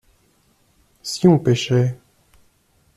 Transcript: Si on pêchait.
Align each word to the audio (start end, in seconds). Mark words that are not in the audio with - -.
Si 1.03 1.27
on 1.27 1.37
pêchait. 1.37 1.95